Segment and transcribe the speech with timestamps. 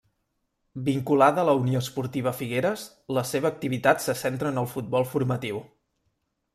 [0.87, 2.87] Vinculada a la Unió Esportiva Figueres,
[3.19, 5.63] la seva activitat se centra en el futbol formatiu.